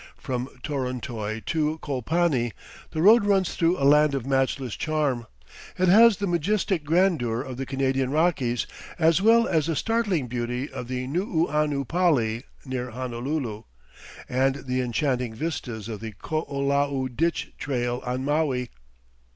From 0.17 0.47
Torontoy 0.63 1.45
to 1.45 1.77
Colpani 1.77 2.53
the 2.89 3.03
road 3.03 3.23
runs 3.23 3.53
through 3.53 3.77
a 3.77 3.85
land 3.85 4.15
of 4.15 4.25
matchless 4.25 4.75
charm. 4.75 5.27
It 5.77 5.89
has 5.89 6.17
the 6.17 6.25
majestic 6.25 6.83
grandeur 6.83 7.43
of 7.43 7.57
the 7.57 7.67
Canadian 7.67 8.09
Rockies, 8.09 8.65
as 8.97 9.21
well 9.21 9.47
as 9.47 9.67
the 9.67 9.75
startling 9.75 10.25
beauty 10.25 10.67
of 10.71 10.87
the 10.87 11.05
Nuuanu 11.05 11.87
Pali 11.87 12.43
near 12.65 12.89
Honolulu, 12.89 13.65
and 14.27 14.65
the 14.65 14.81
enchanting 14.81 15.35
vistas 15.35 15.87
of 15.87 15.99
the 15.99 16.13
Koolau 16.13 17.07
Ditch 17.07 17.53
Trail 17.59 18.01
on 18.03 18.25
Maul. 18.25 18.65